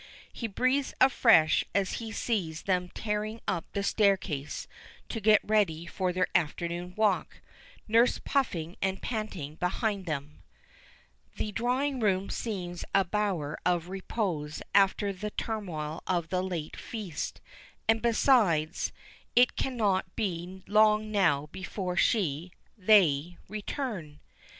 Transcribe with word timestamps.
He 0.33 0.47
breathes 0.47 0.95
afresh 0.99 1.63
as 1.75 1.99
he 1.99 2.11
sees 2.11 2.63
them 2.63 2.89
tearing 2.95 3.39
up 3.47 3.71
the 3.73 3.83
staircase 3.83 4.67
to 5.09 5.19
get 5.21 5.39
ready 5.43 5.85
for 5.85 6.11
their 6.11 6.25
afternoon 6.33 6.95
walk, 6.95 7.39
nurse 7.87 8.17
puffing 8.17 8.77
and 8.81 8.99
panting 8.99 9.57
behind 9.57 10.07
them. 10.07 10.41
The 11.35 11.51
drawing 11.51 11.99
room 11.99 12.31
seems 12.31 12.83
a 12.95 13.05
bower 13.05 13.59
of 13.63 13.89
repose 13.89 14.63
after 14.73 15.13
the 15.13 15.29
turmoil 15.29 16.01
of 16.07 16.29
the 16.29 16.41
late 16.41 16.75
feast, 16.77 17.39
and 17.87 18.01
besides, 18.01 18.91
it 19.35 19.55
cannot 19.55 20.15
be 20.15 20.63
long 20.65 21.11
now 21.11 21.47
before 21.51 21.95
she 21.95 22.51
they 22.75 23.37
return. 23.47 24.19